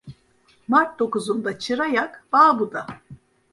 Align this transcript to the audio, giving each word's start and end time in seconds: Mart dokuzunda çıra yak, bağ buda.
Mart 0.67 0.99
dokuzunda 0.99 1.57
çıra 1.59 1.85
yak, 1.85 2.25
bağ 2.31 2.59
buda. 2.59 2.87